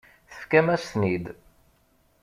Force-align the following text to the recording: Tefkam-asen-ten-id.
Tefkam-asen-ten-id. 0.29 1.25